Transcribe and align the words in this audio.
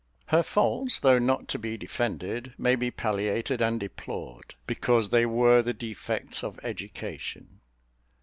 Her 0.29 0.41
faults, 0.41 0.99
though 0.99 1.19
not 1.19 1.47
to 1.49 1.59
be 1.59 1.77
defended, 1.77 2.55
may 2.57 2.75
be 2.75 2.89
palliated 2.89 3.61
and 3.61 3.79
deplored, 3.79 4.55
because 4.65 5.09
they 5.09 5.27
were 5.27 5.61
the 5.61 5.73
defects 5.75 6.43
of 6.43 6.59
education. 6.63 7.59